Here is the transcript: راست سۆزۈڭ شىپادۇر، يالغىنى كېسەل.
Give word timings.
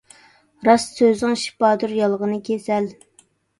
راست 0.67 0.93
سۆزۈڭ 1.01 1.37
شىپادۇر، 1.43 1.95
يالغىنى 2.01 2.43
كېسەل. 2.51 2.91